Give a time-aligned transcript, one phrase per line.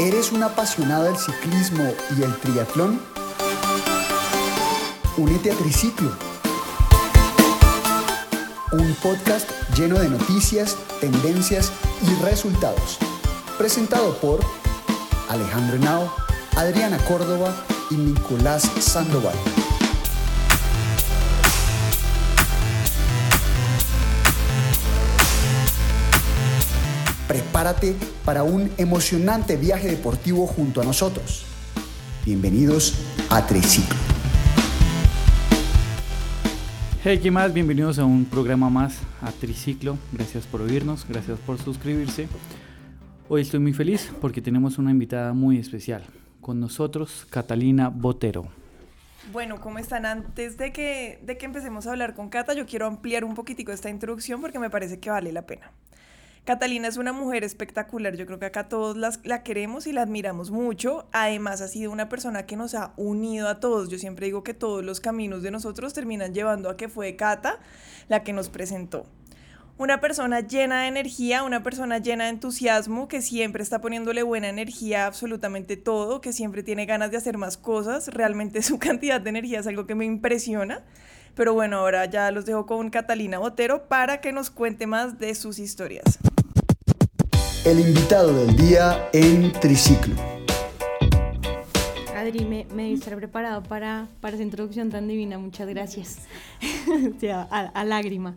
[0.00, 2.98] ¿Eres un apasionado del ciclismo y el triatlón?
[5.18, 6.10] Únete a Triciclo,
[8.72, 12.96] un podcast lleno de noticias, tendencias y resultados.
[13.58, 14.40] Presentado por
[15.28, 16.10] Alejandro Henao,
[16.56, 17.54] Adriana Córdoba
[17.90, 19.36] y Nicolás Sandoval.
[27.60, 31.44] Prepárate para un emocionante viaje deportivo junto a nosotros.
[32.24, 32.94] Bienvenidos
[33.28, 33.98] a Triciclo.
[37.04, 37.52] Hey, ¿qué más?
[37.52, 39.98] Bienvenidos a un programa más a Triciclo.
[40.10, 42.28] Gracias por oírnos, gracias por suscribirse.
[43.28, 46.02] Hoy estoy muy feliz porque tenemos una invitada muy especial.
[46.40, 48.48] Con nosotros, Catalina Botero.
[49.34, 50.06] Bueno, ¿cómo están?
[50.06, 53.70] Antes de que, de que empecemos a hablar con Cata, yo quiero ampliar un poquitico
[53.70, 55.70] esta introducción porque me parece que vale la pena.
[56.44, 60.02] Catalina es una mujer espectacular, yo creo que acá todos las, la queremos y la
[60.02, 61.06] admiramos mucho.
[61.12, 63.88] Además ha sido una persona que nos ha unido a todos.
[63.90, 67.58] Yo siempre digo que todos los caminos de nosotros terminan llevando a que fue Cata
[68.08, 69.06] la que nos presentó.
[69.76, 74.48] Una persona llena de energía, una persona llena de entusiasmo, que siempre está poniéndole buena
[74.48, 78.08] energía a absolutamente todo, que siempre tiene ganas de hacer más cosas.
[78.08, 80.84] Realmente su cantidad de energía es algo que me impresiona.
[81.34, 85.34] Pero bueno, ahora ya los dejo con Catalina Botero para que nos cuente más de
[85.34, 86.18] sus historias.
[87.62, 90.14] El invitado del día en Triciclo.
[92.16, 95.38] Adri, me, me debí estar preparado para, para esa introducción tan divina.
[95.38, 96.26] Muchas gracias.
[97.16, 98.34] O sea, a, a lágrima.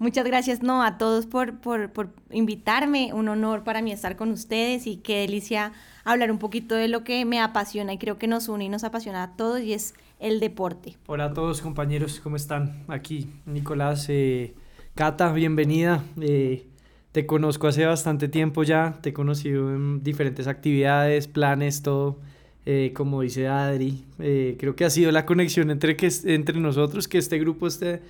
[0.00, 3.12] Muchas gracias no, a todos por, por, por invitarme.
[3.14, 5.72] Un honor para mí estar con ustedes y qué delicia
[6.04, 8.82] hablar un poquito de lo que me apasiona y creo que nos une y nos
[8.82, 10.96] apasiona a todos y es el deporte.
[11.06, 12.84] Hola a todos compañeros, ¿cómo están?
[12.88, 14.54] Aquí Nicolás, eh,
[14.96, 16.02] Cata, bienvenida.
[16.20, 16.66] Eh,
[17.16, 22.18] te conozco hace bastante tiempo ya, te he conocido en diferentes actividades, planes, todo.
[22.66, 27.08] Eh, como dice Adri, eh, creo que ha sido la conexión entre, que, entre nosotros,
[27.08, 28.02] que este grupo esté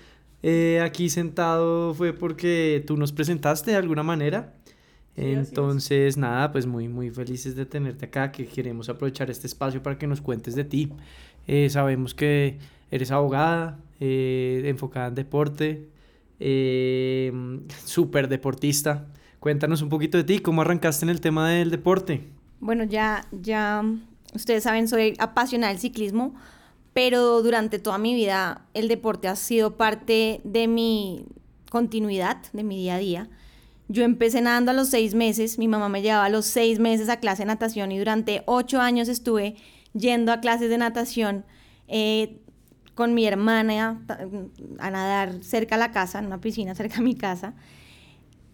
[0.42, 4.54] eh, aquí sentado fue porque tú nos presentaste de alguna manera.
[5.14, 9.98] Entonces, nada, pues muy, muy felices de tenerte acá, que queremos aprovechar este espacio para
[9.98, 10.92] que nos cuentes de ti.
[11.46, 12.58] Eh, sabemos que
[12.90, 15.95] eres abogada, eh, enfocada en deporte,
[16.40, 17.32] eh,
[17.84, 19.06] súper deportista.
[19.40, 22.28] Cuéntanos un poquito de ti, ¿cómo arrancaste en el tema del deporte?
[22.60, 23.84] Bueno, ya, ya,
[24.34, 26.34] ustedes saben, soy apasionada del ciclismo,
[26.92, 31.26] pero durante toda mi vida el deporte ha sido parte de mi
[31.70, 33.28] continuidad, de mi día a día.
[33.88, 37.08] Yo empecé nadando a los seis meses, mi mamá me llevaba a los seis meses
[37.08, 39.56] a clase de natación y durante ocho años estuve
[39.92, 41.44] yendo a clases de natación
[41.86, 42.40] eh,
[42.96, 44.00] con mi hermana
[44.78, 47.54] a nadar cerca a la casa, en una piscina cerca a mi casa.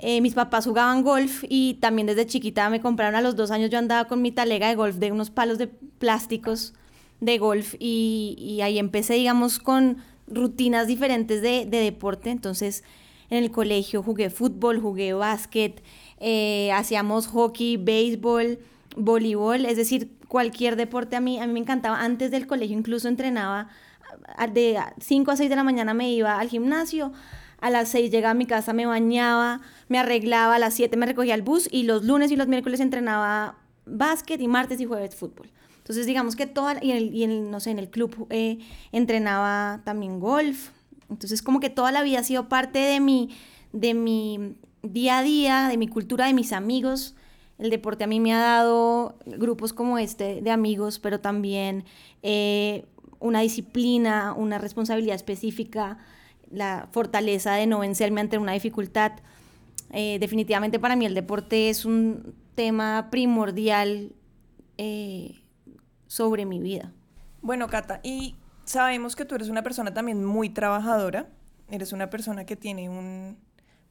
[0.01, 3.71] Eh, mis papás jugaban golf y también desde chiquita me compraron a los dos años,
[3.71, 6.75] yo andaba con mi talega de golf de unos palos de plásticos
[7.21, 12.31] de golf y, y ahí empecé, digamos, con rutinas diferentes de, de, deporte.
[12.31, 12.83] Entonces,
[13.31, 15.85] en el colegio jugué fútbol, jugué básquet,
[16.19, 18.59] eh, hacíamos hockey, béisbol,
[18.97, 22.03] voleibol, es decir, cualquier deporte a mí, a mí me encantaba.
[22.03, 23.69] Antes del colegio incluso entrenaba
[24.53, 27.13] de 5 a 6 de la mañana me iba al gimnasio,
[27.61, 31.07] a las 6 llegaba a mi casa, me bañaba, me arreglaba, a las 7 me
[31.07, 33.57] recogía el bus y los lunes y los miércoles entrenaba
[33.87, 35.51] básquet y martes y jueves fútbol.
[35.79, 38.59] Entonces digamos que toda, y, el, y no sé, en el club eh,
[38.93, 40.71] entrenaba también golf.
[41.11, 43.31] Entonces como que toda la vida ha sido parte de mi,
[43.73, 47.15] de mi día a día, de mi cultura, de mis amigos.
[47.59, 51.85] El deporte a mí me ha dado grupos como este de amigos, pero también
[52.23, 52.87] eh,
[53.23, 55.99] una disciplina, una responsabilidad específica,
[56.51, 59.13] la fortaleza de no vencerme ante una dificultad.
[59.91, 64.13] Eh, definitivamente para mí el deporte es un tema primordial
[64.79, 65.41] eh,
[66.07, 66.93] sobre mi vida.
[67.41, 71.29] Bueno, Cata, y sabemos que tú eres una persona también muy trabajadora,
[71.71, 73.39] eres una persona que tiene un,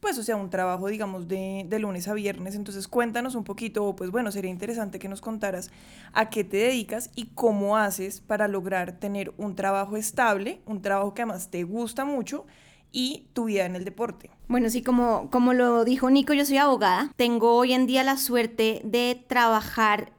[0.01, 2.55] pues, o sea, un trabajo, digamos, de, de, lunes a viernes.
[2.55, 5.71] Entonces, cuéntanos un poquito, pues bueno, sería interesante que nos contaras
[6.11, 11.13] a qué te dedicas y cómo haces para lograr tener un trabajo estable, un trabajo
[11.13, 12.45] que además te gusta mucho
[12.91, 14.29] y tu vida en el deporte.
[14.47, 17.11] Bueno, sí, como, como lo dijo Nico, yo soy abogada.
[17.15, 20.11] Tengo hoy en día la suerte de trabajar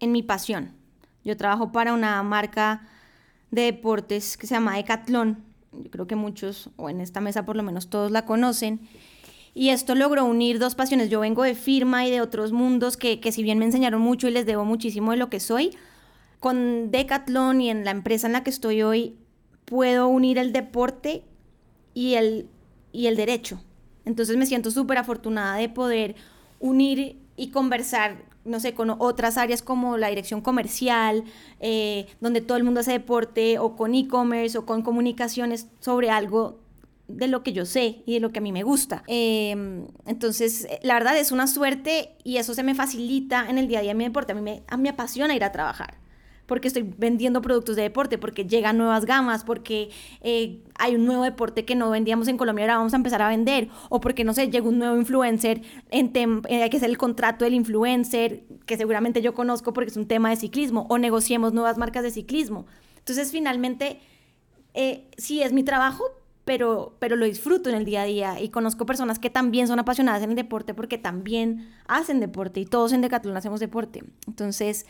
[0.00, 0.72] en mi pasión.
[1.24, 2.86] Yo trabajo para una marca
[3.50, 5.44] de deportes que se llama Decathlon.
[5.72, 8.80] Yo creo que muchos, o en esta mesa por lo menos todos la conocen.
[9.58, 11.10] Y esto logró unir dos pasiones.
[11.10, 14.28] Yo vengo de firma y de otros mundos que, que si bien me enseñaron mucho
[14.28, 15.76] y les debo muchísimo de lo que soy,
[16.38, 19.16] con Decathlon y en la empresa en la que estoy hoy,
[19.64, 21.24] puedo unir el deporte
[21.92, 22.48] y el,
[22.92, 23.60] y el derecho.
[24.04, 26.14] Entonces me siento súper afortunada de poder
[26.60, 31.24] unir y conversar no sé, con otras áreas como la dirección comercial,
[31.58, 36.60] eh, donde todo el mundo hace deporte, o con e-commerce, o con comunicaciones sobre algo
[37.08, 39.02] de lo que yo sé y de lo que a mí me gusta.
[39.06, 43.80] Em, entonces, la verdad es una suerte y eso se me facilita en el día
[43.80, 44.32] a día mi deporte.
[44.32, 45.98] A mí me, a mí me apasiona ir a trabajar
[46.48, 49.90] porque estoy vendiendo productos de deporte, porque llegan nuevas gamas, porque
[50.22, 53.28] eh, hay un nuevo deporte que no vendíamos en Colombia, ahora vamos a empezar a
[53.28, 57.44] vender, o porque, no sé, llega un nuevo influencer, en eh, que hacer el contrato
[57.44, 61.76] del influencer, que seguramente yo conozco porque es un tema de ciclismo, o negociemos nuevas
[61.76, 62.64] marcas de ciclismo.
[62.96, 64.00] Entonces, finalmente,
[64.72, 66.04] eh, sí es mi trabajo,
[66.48, 69.80] pero, pero lo disfruto en el día a día y conozco personas que también son
[69.80, 74.02] apasionadas en el deporte porque también hacen deporte y todos en Decathlon hacemos deporte.
[74.26, 74.86] Entonces,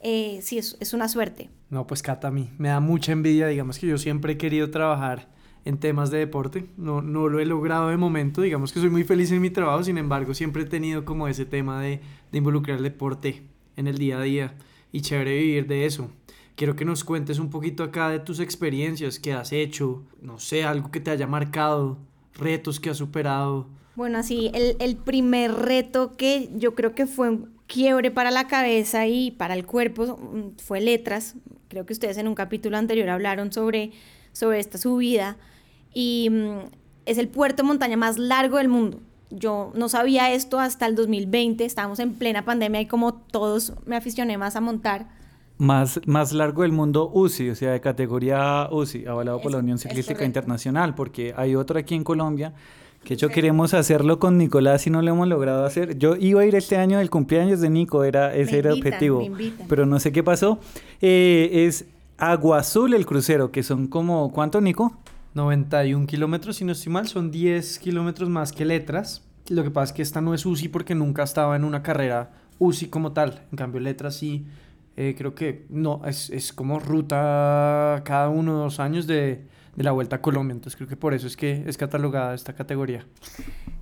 [0.00, 1.50] eh, sí, es, es, una suerte.
[1.68, 4.70] No, pues Cata, a mí me da mucha envidia, digamos que yo siempre he querido
[4.70, 5.28] trabajar
[5.66, 9.04] en temas de deporte, no, no lo he logrado de momento, digamos que soy muy
[9.04, 12.00] feliz en mi trabajo, sin embargo siempre he tenido como ese tema de,
[12.32, 13.42] de involucrar el deporte
[13.76, 14.54] en el día a día
[14.92, 16.10] y chévere vivir de eso.
[16.54, 20.64] Quiero que nos cuentes un poquito acá de tus experiencias que has hecho, no sé,
[20.64, 21.98] algo que te haya marcado,
[22.34, 23.66] retos que has superado.
[23.94, 28.46] Bueno, así, el, el primer reto que yo creo que fue un quiebre para la
[28.48, 31.36] cabeza y para el cuerpo mm, fue letras.
[31.68, 33.92] Creo que ustedes en un capítulo anterior hablaron sobre,
[34.32, 35.36] sobre esta subida.
[35.94, 36.58] Y mm,
[37.06, 39.00] es el puerto montaña más largo del mundo.
[39.30, 43.96] Yo no sabía esto hasta el 2020, estábamos en plena pandemia y como todos me
[43.96, 45.08] aficioné más a montar
[45.62, 49.78] más, más largo del mundo UCI, o sea, de categoría UCI, avalado por la Unión
[49.78, 52.52] Ciclística Internacional, porque hay otro aquí en Colombia
[53.04, 55.98] que hecho queremos hacerlo con Nicolás y no lo hemos logrado hacer.
[55.98, 59.24] Yo iba a ir este año del cumpleaños de Nico, era, ese era el objetivo,
[59.68, 60.58] pero no sé qué pasó.
[61.00, 61.86] Eh, es
[62.18, 64.96] Agua Azul el crucero, que son como, ¿cuánto Nico?
[65.34, 69.22] 91 kilómetros, si no estoy mal, son 10 kilómetros más que letras.
[69.48, 72.32] Lo que pasa es que esta no es UCI porque nunca estaba en una carrera
[72.58, 73.42] UCI como tal.
[73.50, 74.44] En cambio, letras sí
[74.96, 79.82] eh, creo que no, es, es, como ruta cada uno o dos años de, de,
[79.82, 80.52] la Vuelta a Colombia.
[80.52, 83.06] Entonces creo que por eso es que es catalogada esta categoría.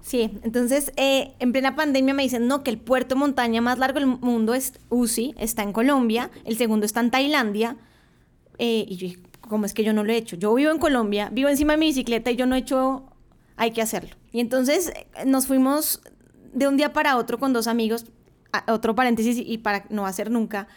[0.01, 3.99] Sí, entonces eh, en plena pandemia me dicen, no, que el puerto montaña más largo
[3.99, 7.77] del mundo es UCI, está en Colombia, el segundo está en Tailandia.
[8.59, 10.37] Eh, y yo dije, ¿cómo es que yo no lo he hecho?
[10.37, 13.05] Yo vivo en Colombia, vivo encima de mi bicicleta y yo no he hecho,
[13.57, 14.11] hay que hacerlo.
[14.33, 14.93] Y entonces
[15.27, 16.03] nos fuimos
[16.53, 18.07] de un día para otro con dos amigos,
[18.69, 20.69] otro paréntesis y para no hacer nunca,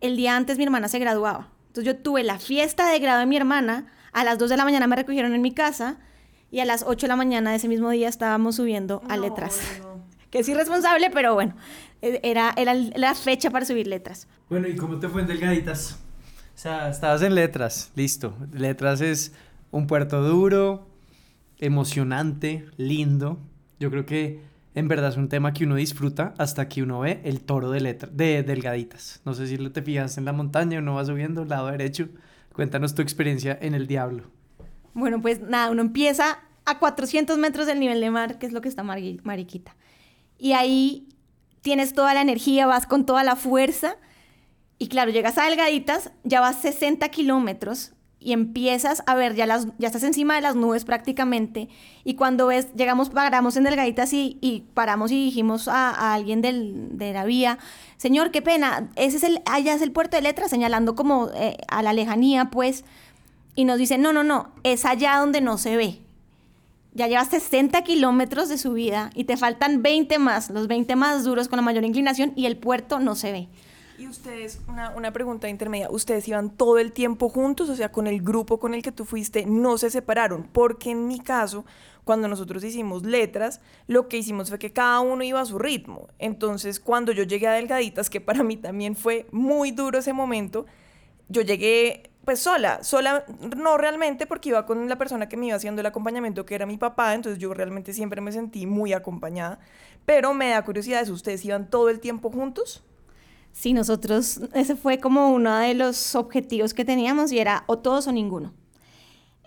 [0.00, 1.48] el día antes mi hermana se graduaba.
[1.68, 4.64] Entonces yo tuve la fiesta de grado de mi hermana, a las 2 de la
[4.64, 5.98] mañana me recogieron en mi casa
[6.50, 9.60] y a las 8 de la mañana de ese mismo día estábamos subiendo a letras.
[10.30, 11.54] Que es irresponsable, pero bueno,
[12.02, 14.28] e, era, era la fecha para subir letras.
[14.50, 15.98] Bueno, ¿y cómo te fue en Delgaditas?
[16.54, 18.36] O sea, estabas en letras, listo.
[18.52, 19.32] Letras es
[19.70, 20.86] un puerto duro,
[21.56, 23.38] emocionante, lindo.
[23.80, 24.42] Yo creo que
[24.78, 27.80] en verdad es un tema que uno disfruta hasta que uno ve el toro de,
[27.80, 29.20] letra, de delgaditas.
[29.24, 32.08] No sé si lo te fijas en la montaña, uno va subiendo, lado derecho.
[32.52, 34.30] Cuéntanos tu experiencia en el Diablo.
[34.94, 38.60] Bueno, pues nada, uno empieza a 400 metros del nivel de mar, que es lo
[38.60, 39.74] que está Mariquita.
[40.38, 41.08] Y ahí
[41.60, 43.96] tienes toda la energía, vas con toda la fuerza.
[44.78, 49.68] Y claro, llegas a Delgaditas, ya vas 60 kilómetros y empiezas a ver, ya, las,
[49.78, 51.68] ya estás encima de las nubes prácticamente,
[52.04, 56.98] y cuando ves, llegamos, paramos en Delgaditas y, y paramos y dijimos a, alguien del,
[56.98, 57.58] de la vía,
[57.96, 61.56] señor, qué pena, ese es el, allá es el puerto de letras, señalando como eh,
[61.68, 62.84] a la lejanía, pues,
[63.54, 65.98] y nos dice, no, no, no, es allá donde no se ve.
[66.94, 71.48] Ya llevas 60 kilómetros de subida y te faltan 20 más, los 20 más duros
[71.48, 73.48] con la mayor inclinación y el puerto no se ve.
[73.98, 77.68] Y ustedes, una, una, pregunta intermedia, ¿ustedes iban todo el tiempo juntos?
[77.68, 81.08] O sea, con el grupo con el que tú fuiste, no se separaron, porque en
[81.08, 81.64] mi caso,
[82.04, 86.06] cuando nosotros hicimos letras, lo que hicimos fue que cada uno iba a su ritmo.
[86.20, 90.64] Entonces, cuando yo llegué a Delgaditas, que para mí también fue muy duro ese momento,
[91.28, 93.24] yo llegué pues sola, sola
[93.56, 96.66] no realmente porque iba con la persona que me iba haciendo el acompañamiento, que era
[96.66, 99.58] mi papá, entonces yo realmente siempre me sentí muy acompañada,
[100.06, 102.84] pero me da curiosidad, ¿ustedes iban todo el tiempo juntos?
[103.52, 108.06] Sí, nosotros, ese fue como uno de los objetivos que teníamos y era o todos
[108.06, 108.52] o ninguno.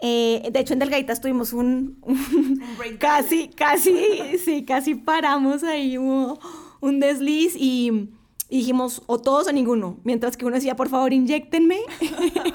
[0.01, 2.01] Eh, de hecho, en Delgaditas tuvimos un,
[2.99, 6.39] casi, casi, sí, casi paramos ahí, hubo
[6.81, 8.09] un desliz y,
[8.51, 11.79] dijimos o todos o ninguno, mientras que uno decía, por favor, inyectenme.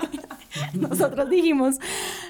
[0.75, 1.77] Nosotros dijimos,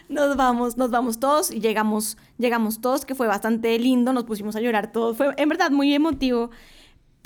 [0.09, 4.55] nos vamos, nos vamos todos y llegamos, llegamos todos, que fue bastante lindo, nos pusimos
[4.55, 6.51] a llorar todos, fue en verdad muy emotivo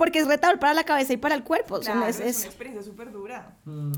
[0.00, 1.78] porque es retador para la cabeza y para el cuerpo.
[1.78, 3.58] Claro, es, una experiencia súper dura.
[3.66, 3.92] Mm.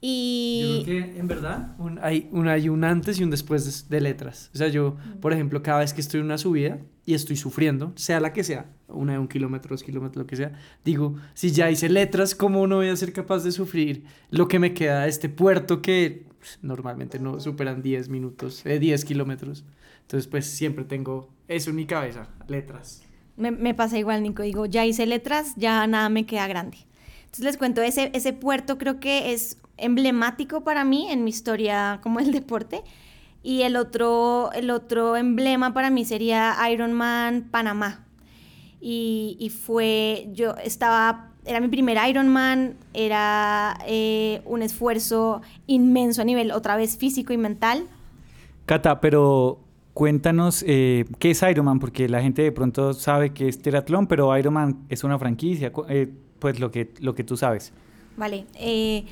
[0.00, 0.78] Y...
[0.78, 3.96] Yo creo que en verdad un- hay, un, hay un antes y un después de,
[3.96, 4.52] de letras.
[4.54, 7.92] O sea, yo, por ejemplo, cada vez que estoy en una subida y estoy sufriendo,
[7.96, 10.52] sea la que sea, una de un kilómetro, dos kilómetros, lo que sea,
[10.84, 14.60] digo, si ya hice letras, ¿cómo no voy a ser capaz de sufrir lo que
[14.60, 16.24] me queda de este puerto que
[16.62, 19.64] normalmente no superan 10 minutos, eh, 10 kilómetros?
[20.02, 23.02] Entonces, pues siempre tengo eso en mi cabeza, letras.
[23.36, 24.42] Me, me pasa igual, Nico.
[24.42, 26.78] Digo, ya hice letras, ya nada me queda grande.
[27.24, 32.00] Entonces les cuento, ese, ese puerto creo que es emblemático para mí en mi historia
[32.02, 32.82] como el deporte.
[33.42, 38.04] Y el otro, el otro emblema para mí sería Ironman Panamá.
[38.80, 46.24] Y, y fue, yo estaba, era mi primer Ironman, era eh, un esfuerzo inmenso a
[46.24, 47.88] nivel otra vez físico y mental.
[48.66, 49.58] Cata, pero
[49.94, 54.36] cuéntanos eh, qué es Ironman, porque la gente de pronto sabe que es triatlón, pero
[54.36, 57.72] Ironman es una franquicia, eh, pues lo que, lo que tú sabes.
[58.16, 58.46] Vale.
[58.54, 59.04] eh,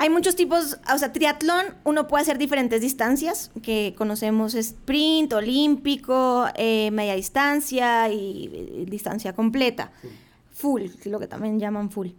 [0.00, 6.46] hay muchos tipos, o sea, triatlón, uno puede hacer diferentes distancias, que conocemos sprint, olímpico,
[6.54, 9.90] eh, media distancia y, distancia completa.
[10.52, 12.10] Full, lo que también llaman full.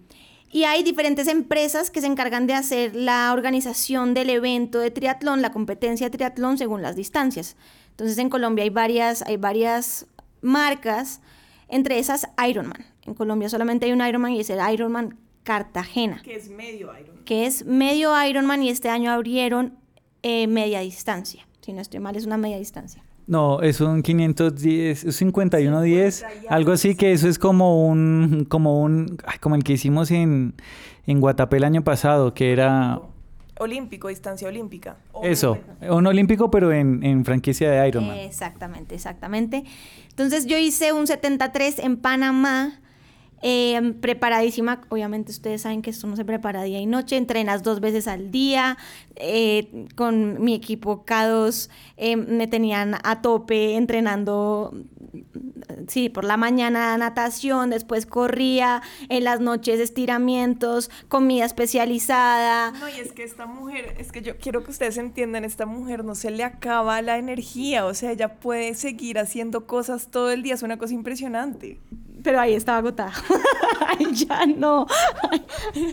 [0.52, 5.42] Y hay diferentes empresas que se encargan de hacer la organización del evento de triatlón,
[5.42, 7.56] la competencia de triatlón según las distancias.
[7.92, 10.08] Entonces en Colombia hay varias, hay varias
[10.42, 11.22] marcas,
[11.68, 12.86] entre esas Ironman.
[13.06, 17.24] En Colombia solamente hay un Ironman y es el Ironman Cartagena, Que es medio Iron.
[17.26, 19.78] que es medio Ironman y este año abrieron
[20.24, 21.48] eh, media distancia.
[21.62, 23.04] Si no estoy mal, es una media distancia.
[23.30, 29.20] No, es un 510, es 5110, algo así que eso es como un, como un,
[29.40, 30.56] como el que hicimos en,
[31.06, 33.00] en Guatapé el año pasado, que era
[33.60, 34.98] Olímpico, distancia olímpica.
[35.22, 38.18] eso, un olímpico pero en, en franquicia de Ironman.
[38.18, 39.64] Exactamente, exactamente.
[40.10, 42.80] Entonces yo hice un 73 en Panamá,
[43.42, 44.82] eh, preparadísima.
[44.90, 48.32] Obviamente ustedes saben que esto no se prepara día y noche, entrenas dos veces al
[48.32, 48.78] día.
[49.20, 54.74] eh, con mi equipo K2 eh, me tenían a tope entrenando.
[55.88, 62.72] Sí, por la mañana natación, después corría, en las noches estiramientos, comida especializada.
[62.72, 66.04] No, y es que esta mujer, es que yo quiero que ustedes entiendan, esta mujer
[66.04, 70.44] no se le acaba la energía, o sea, ella puede seguir haciendo cosas todo el
[70.44, 71.80] día, es una cosa impresionante.
[72.24, 73.14] Pero ahí estaba agotada.
[73.88, 74.86] Ay, ya no.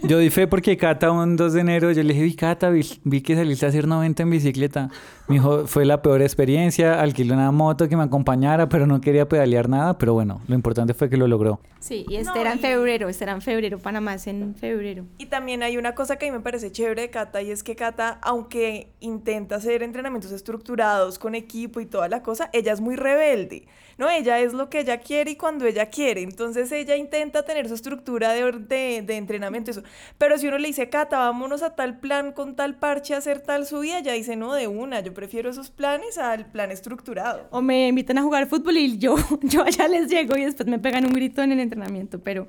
[0.03, 2.87] Yo di fe porque Cata un 2 de enero, yo le dije, vi Cata, vi,
[3.05, 4.91] vi que saliste a hacer 90 en bicicleta.
[5.29, 9.29] Me dijo, fue la peor experiencia, alquilé una moto que me acompañara, pero no quería
[9.29, 11.61] pedalear nada, pero bueno, lo importante fue que lo logró.
[11.81, 15.05] Sí, y este No, era en febrero, este era en febrero, Panamá es en febrero.
[15.19, 17.63] Y también hay una cosa que a mí me parece chévere de Cata y es
[17.63, 22.81] que Cata, aunque intenta hacer entrenamientos estructurados con equipo y toda la cosa, ella es
[22.81, 23.67] muy rebelde.
[23.99, 26.16] No, ella es lo que ella quiere y cuando ella quiere.
[26.23, 29.83] Entonces ella intenta tener su estructura de, de, entrenamiento, eso.
[30.19, 33.67] Pero si uno le dice, Cata, vámonos a tal plan con tal parche hacer tal
[33.67, 37.47] subida, ella dice, no, de una, yo prefiero esos planes al plan estructurado.
[37.51, 40.79] O me invitan a jugar fútbol y yo, yo allá les llego y después me
[40.79, 42.21] pegan un grito en el entrenamiento.
[42.21, 42.47] Pero,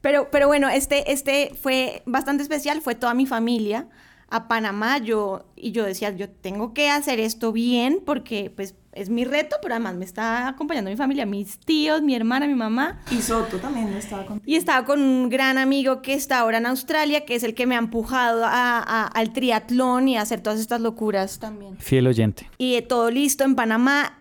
[0.00, 3.88] pero, pero bueno, este, este fue bastante especial, fue toda mi familia
[4.30, 4.98] a Panamá.
[4.98, 9.56] Yo, y yo decía, yo tengo que hacer esto bien porque pues es mi reto,
[9.62, 12.98] pero además me está acompañando mi familia, mis tíos, mi hermana, mi mamá.
[13.10, 14.42] Y Soto también estaba con...
[14.44, 17.66] Y estaba con un gran amigo que está ahora en Australia, que es el que
[17.66, 21.76] me ha empujado a- a- al triatlón y a hacer todas estas locuras también.
[21.78, 22.48] Fiel oyente.
[22.58, 24.16] Y eh, todo listo en Panamá.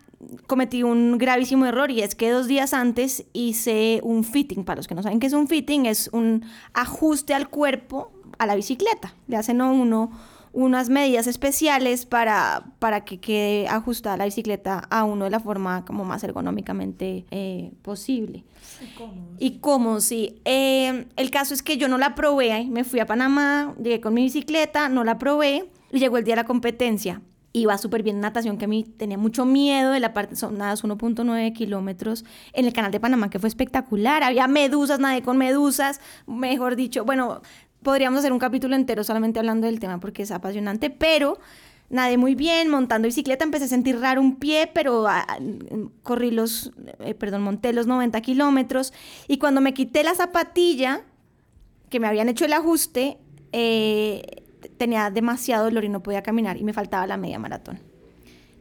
[0.48, 4.66] Cometí un gravísimo error y es que dos días antes hice un fitting.
[4.66, 8.46] Para los que no saben qué es un fitting, es un ajuste al cuerpo a
[8.46, 9.14] la bicicleta.
[9.28, 10.12] Le hacen a uno
[10.53, 15.86] unas medidas especiales para, para que quede ajustada la bicicleta a uno de la forma
[15.86, 18.44] como más ergonómicamente eh, posible.
[19.38, 20.41] Y cómo, sí.
[20.46, 24.13] Eh, el caso es que yo no la probé, me fui a Panamá, llegué con
[24.13, 27.22] mi bicicleta, no la probé y llegó el día de la competencia.
[27.51, 30.60] Iba súper bien en natación, que a mí tenía mucho miedo de la parte, son
[30.60, 34.22] nadas 1.9 kilómetros en el canal de Panamá, que fue espectacular.
[34.22, 37.06] Había medusas, nadé con medusas, mejor dicho.
[37.06, 37.41] Bueno,
[37.84, 41.40] podríamos hacer un capítulo entero solamente hablando del tema porque es apasionante, pero
[41.90, 45.26] nadé muy bien, montando bicicleta, empecé a sentir raro un pie, pero ah,
[46.04, 48.94] corrí los, eh, perdón, monté los 90 kilómetros
[49.28, 51.02] y cuando me quité la zapatilla,
[51.90, 53.18] que me habían hecho el ajuste,
[53.52, 54.44] eh,
[54.78, 57.88] tenía demasiado dolor y no podía caminar y me faltaba la media maratón.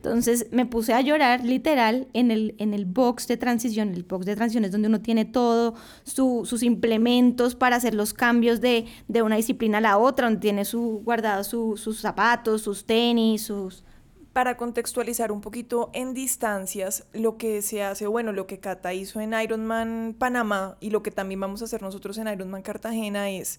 [0.09, 3.91] Entonces me puse a llorar literal en el, en el box de transición.
[3.95, 5.75] El box de transición es donde uno tiene todo,
[6.05, 10.41] su- sus implementos para hacer los cambios de, de una disciplina a la otra, donde
[10.41, 13.85] tiene su, guardado su- sus zapatos, sus tenis, sus...
[14.33, 19.21] Para contextualizar un poquito en distancias, lo que se hace, bueno, lo que Cata hizo
[19.21, 23.59] en Ironman Panamá y lo que también vamos a hacer nosotros en Ironman Cartagena es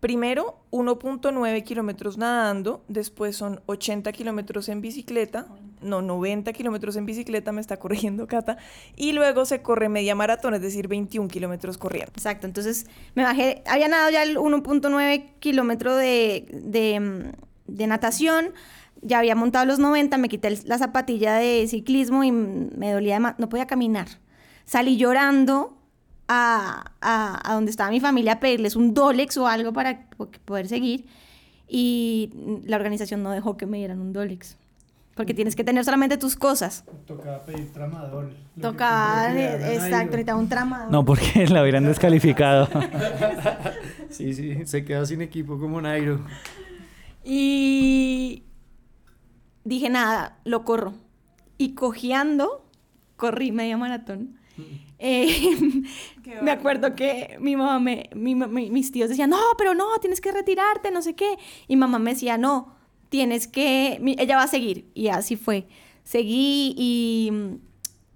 [0.00, 5.46] Primero, 1.9 kilómetros nadando, después son 80 kilómetros en bicicleta,
[5.82, 8.56] no, 90 kilómetros en bicicleta, me está corrigiendo Cata,
[8.96, 12.12] y luego se corre media maratón, es decir, 21 kilómetros corriendo.
[12.14, 18.52] Exacto, entonces me bajé, había nadado ya el 1.9 kilómetro de, mm, de natación,
[19.02, 23.34] ya había montado los 90, me quité la zapatilla de ciclismo y me dolía, de
[23.38, 24.08] no podía caminar.
[24.66, 25.76] Salí llorando
[26.28, 30.30] a, a, a donde estaba mi familia a pedirles un Dolex o algo para po-
[30.44, 31.06] poder seguir
[31.66, 32.30] y
[32.66, 34.56] la organización no dejó que me dieran un Dolex.
[35.20, 36.82] Porque tienes que tener solamente tus cosas.
[37.06, 38.32] Tocaba pedir tramador.
[38.58, 40.90] Tocaba, eh, exacto, necesitaba un tramador.
[40.90, 42.66] No, porque la hubieran descalificado.
[44.08, 46.20] Sí, sí, se queda sin equipo como Nairo.
[47.22, 48.44] Y
[49.64, 50.94] dije, nada, lo corro.
[51.58, 52.66] Y cojeando,
[53.16, 54.38] corrí media maratón.
[54.98, 55.28] Eh,
[56.24, 59.74] Qué me acuerdo que mi mamá, me, mi ma- mi- mis tíos decían, no, pero
[59.74, 61.36] no, tienes que retirarte, no sé qué.
[61.68, 62.74] Y mamá me decía, no,
[63.10, 64.90] tienes que, ella va a seguir.
[64.94, 65.68] Y así fue.
[66.02, 67.30] Seguí y,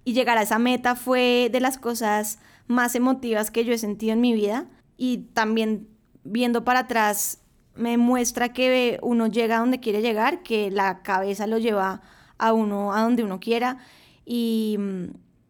[0.05, 4.15] y llegar a esa meta fue de las cosas más emotivas que yo he sentido
[4.15, 4.67] en mi vida.
[4.97, 5.89] Y también
[6.23, 7.43] viendo para atrás
[7.75, 12.01] me muestra que uno llega a donde quiere llegar, que la cabeza lo lleva
[12.39, 13.79] a uno a donde uno quiera
[14.25, 14.79] y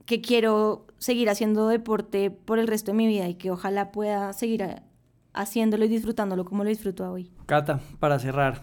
[0.07, 4.33] que quiero seguir haciendo deporte por el resto de mi vida y que ojalá pueda
[4.33, 4.83] seguir
[5.33, 7.31] haciéndolo y disfrutándolo como lo disfruto hoy.
[7.47, 8.63] Cata, para cerrar,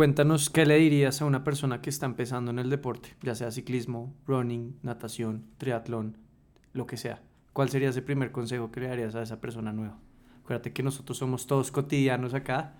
[0.00, 3.50] cuéntanos qué le dirías a una persona que está empezando en el deporte, ya sea
[3.50, 6.16] ciclismo, running, natación, triatlón,
[6.72, 7.20] lo que sea.
[7.52, 9.98] ¿Cuál sería ese primer consejo que le darías a esa persona nueva?
[10.42, 12.76] Acuérdate que nosotros somos todos cotidianos acá,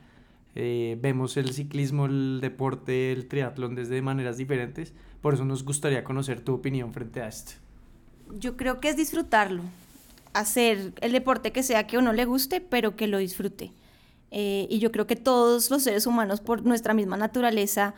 [0.55, 6.05] eh, vemos el ciclismo, el deporte, el triatlón desde maneras diferentes, por eso nos gustaría
[6.05, 7.53] conocer tu opinión frente a esto.
[8.39, 9.62] Yo creo que es disfrutarlo,
[10.33, 13.73] hacer el deporte que sea que a uno le guste, pero que lo disfrute.
[14.31, 17.95] Eh, y yo creo que todos los seres humanos, por nuestra misma naturaleza,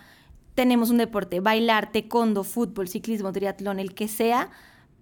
[0.54, 4.50] tenemos un deporte, bailar, taekwondo, fútbol, ciclismo, triatlón, el que sea,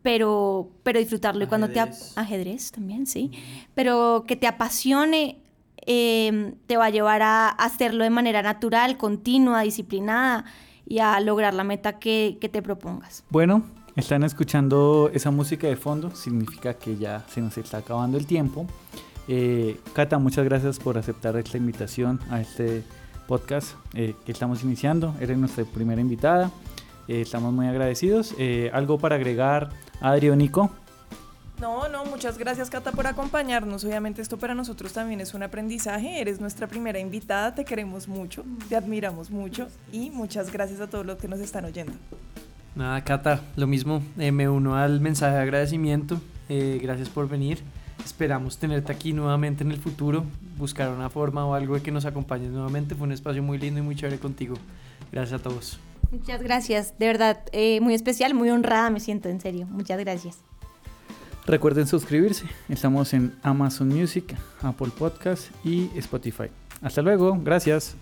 [0.03, 1.45] pero, pero disfrutarlo.
[1.45, 1.81] Y cuando te...
[1.81, 2.19] Ajedrez.
[2.19, 3.31] Ajedrez también, sí.
[3.75, 5.39] Pero que te apasione,
[5.87, 10.45] eh, te va a llevar a hacerlo de manera natural, continua, disciplinada
[10.87, 13.25] y a lograr la meta que, que te propongas.
[13.31, 13.63] Bueno,
[13.97, 18.67] están escuchando esa música de fondo, significa que ya se nos está acabando el tiempo.
[19.33, 22.83] Eh, Cata, muchas gracias por aceptar esta invitación a este
[23.29, 25.15] podcast eh, que estamos iniciando.
[25.21, 26.51] Eres nuestra primera invitada.
[27.07, 28.35] Eh, estamos muy agradecidos.
[28.39, 30.73] Eh, ¿Algo para agregar, Adri o Nico?
[31.61, 33.85] No, no, muchas gracias Cata por acompañarnos.
[33.85, 36.21] Obviamente esto para nosotros también es un aprendizaje.
[36.21, 41.07] Eres nuestra primera invitada, te queremos mucho, te admiramos mucho y muchas gracias a todos
[41.07, 41.93] los que nos están oyendo.
[42.75, 47.63] Nada, Cata, lo mismo, eh, me uno al mensaje de agradecimiento, eh, gracias por venir,
[48.05, 50.25] esperamos tenerte aquí nuevamente en el futuro,
[50.57, 53.81] buscar una forma o algo de que nos acompañes nuevamente, fue un espacio muy lindo
[53.81, 54.57] y muy chévere contigo,
[55.13, 55.79] gracias a todos.
[56.11, 59.67] Muchas gracias, de verdad, eh, muy especial, muy honrada me siento, en serio.
[59.71, 60.39] Muchas gracias.
[61.47, 62.47] Recuerden suscribirse.
[62.69, 66.49] Estamos en Amazon Music, Apple Podcast y Spotify.
[66.83, 67.39] Hasta luego.
[67.43, 67.97] Gracias.